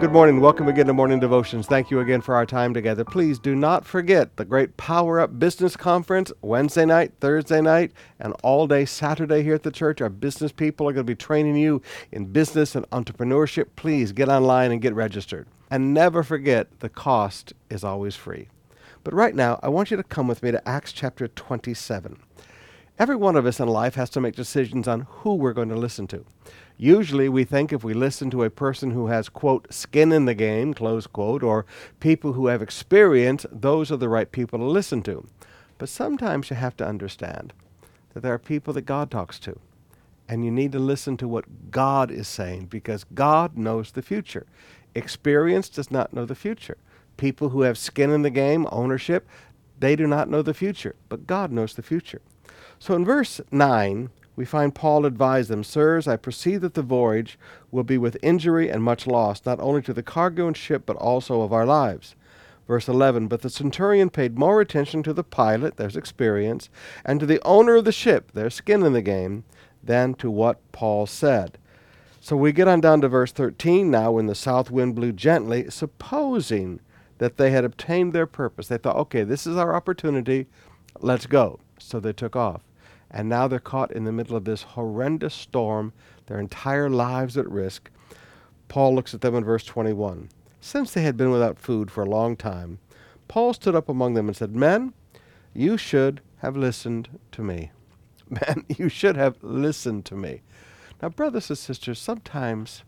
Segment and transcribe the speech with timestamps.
[0.00, 0.40] Good morning.
[0.40, 1.66] Welcome again to Morning Devotions.
[1.66, 3.04] Thank you again for our time together.
[3.04, 8.32] Please do not forget the great Power Up Business Conference Wednesday night, Thursday night, and
[8.42, 10.00] all day Saturday here at the church.
[10.00, 13.66] Our business people are going to be training you in business and entrepreneurship.
[13.76, 15.46] Please get online and get registered.
[15.70, 18.48] And never forget the cost is always free.
[19.04, 22.18] But right now, I want you to come with me to Acts chapter 27.
[23.00, 25.74] Every one of us in life has to make decisions on who we're going to
[25.74, 26.22] listen to.
[26.76, 30.34] Usually, we think if we listen to a person who has, quote, skin in the
[30.34, 31.64] game, close quote, or
[31.98, 35.26] people who have experience, those are the right people to listen to.
[35.78, 37.54] But sometimes you have to understand
[38.12, 39.58] that there are people that God talks to.
[40.28, 44.44] And you need to listen to what God is saying because God knows the future.
[44.94, 46.76] Experience does not know the future.
[47.16, 49.26] People who have skin in the game, ownership,
[49.80, 52.20] they do not know the future, but God knows the future.
[52.78, 57.38] So in verse 9, we find Paul advise them, Sirs, I perceive that the voyage
[57.70, 60.96] will be with injury and much loss, not only to the cargo and ship, but
[60.96, 62.14] also of our lives.
[62.66, 66.70] Verse 11 But the centurion paid more attention to the pilot, there's experience,
[67.04, 69.44] and to the owner of the ship, their skin in the game,
[69.82, 71.58] than to what Paul said.
[72.20, 75.70] So we get on down to verse 13 now when the south wind blew gently,
[75.70, 76.80] supposing
[77.20, 78.68] that they had obtained their purpose.
[78.68, 80.46] They thought, okay, this is our opportunity,
[81.00, 81.60] let's go.
[81.78, 82.62] So they took off
[83.10, 85.92] and now they're caught in the middle of this horrendous storm,
[86.26, 87.90] their entire lives at risk.
[88.68, 90.30] Paul looks at them in verse 21.
[90.62, 92.78] Since they had been without food for a long time,
[93.28, 94.94] Paul stood up among them and said, Men,
[95.52, 97.70] you should have listened to me.
[98.30, 100.40] Men, you should have listened to me.
[101.02, 102.82] Now, brothers and sisters, sometimes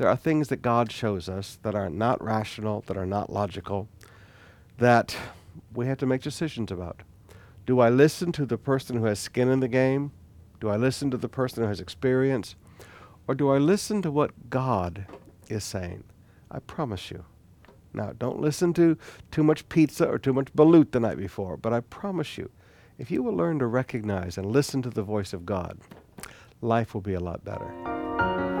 [0.00, 3.86] there are things that God shows us that are not rational, that are not logical,
[4.78, 5.14] that
[5.74, 7.02] we have to make decisions about.
[7.66, 10.12] Do I listen to the person who has skin in the game?
[10.58, 12.56] Do I listen to the person who has experience?
[13.28, 15.04] Or do I listen to what God
[15.50, 16.04] is saying?
[16.50, 17.26] I promise you.
[17.92, 18.96] Now, don't listen to
[19.30, 22.50] too much pizza or too much balut the night before, but I promise you,
[22.96, 25.78] if you will learn to recognize and listen to the voice of God,
[26.62, 28.59] life will be a lot better.